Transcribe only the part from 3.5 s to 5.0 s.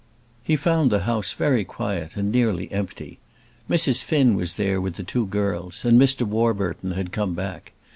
Mrs. Finn was there with